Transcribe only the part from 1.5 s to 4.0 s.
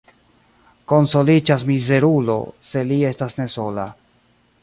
mizerulo, se li estas ne sola.